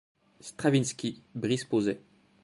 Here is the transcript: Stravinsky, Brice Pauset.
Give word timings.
Stravinsky, 0.39 1.21
Brice 1.35 1.65
Pauset. 1.65 2.01